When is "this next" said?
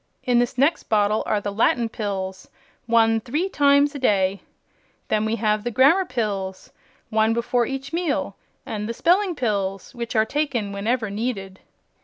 0.39-0.89